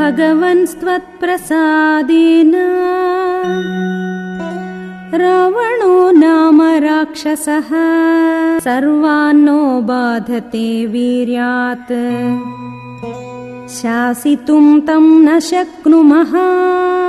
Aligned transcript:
भगवन्स्त्वत्प्रसादेन। 0.00 2.54
रावणो 5.14 6.10
नाम 6.10 6.62
राक्षसः। 6.62 7.68
सर्वान्नो 8.60 9.80
बाधते 9.80 10.86
वीर्यात्। 10.86 11.92
शासितुं 13.68 14.80
तं 14.80 15.00
न 15.00 15.40
शक्नुमः। 15.40 16.99